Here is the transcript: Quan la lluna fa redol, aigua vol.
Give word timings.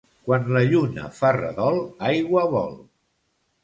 Quan 0.29 0.47
la 0.55 0.63
lluna 0.71 1.05
fa 1.19 1.33
redol, 1.37 1.79
aigua 2.11 2.51
vol. 2.59 2.77